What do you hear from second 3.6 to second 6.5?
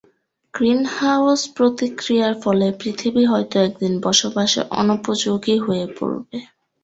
একদিন বসবাসের অনুপযোগী হয়ে পড়বে।